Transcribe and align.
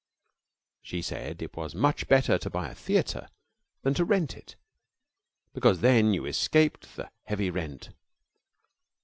She 0.81 1.03
said 1.03 1.43
it 1.43 1.55
was 1.55 1.75
much 1.75 2.07
better 2.07 2.39
to 2.39 2.49
buy 2.49 2.69
a 2.69 2.73
theater 2.73 3.27
than 3.83 3.93
to 3.93 4.03
rent 4.03 4.35
it, 4.35 4.55
because 5.53 5.81
then 5.81 6.11
you 6.11 6.25
escaped 6.25 6.95
the 6.95 7.11
heavy 7.25 7.51
rent. 7.51 7.89